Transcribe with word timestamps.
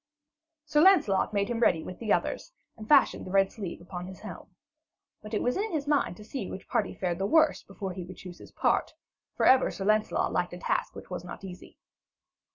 Sir 0.65 0.81
Lancelot 0.81 1.31
made 1.31 1.47
him 1.47 1.59
ready 1.59 1.83
with 1.83 1.99
the 1.99 2.11
others, 2.11 2.51
and 2.75 2.89
fashioned 2.89 3.23
the 3.23 3.29
red 3.29 3.51
sleeve 3.51 3.79
upon 3.81 4.07
his 4.07 4.21
helm. 4.21 4.49
But 5.21 5.35
it 5.35 5.43
was 5.43 5.57
in 5.57 5.71
his 5.71 5.85
mind 5.87 6.17
to 6.17 6.23
see 6.23 6.49
which 6.49 6.67
party 6.67 6.95
fared 6.95 7.19
the 7.19 7.27
worse 7.27 7.61
before 7.61 7.93
he 7.93 8.03
would 8.03 8.17
choose 8.17 8.39
his 8.39 8.51
part; 8.51 8.95
for 9.37 9.45
ever 9.45 9.69
Sir 9.69 9.85
Lancelot 9.85 10.33
liked 10.33 10.53
a 10.53 10.57
task 10.57 10.95
which 10.95 11.11
was 11.11 11.23
not 11.23 11.43
easy. 11.43 11.77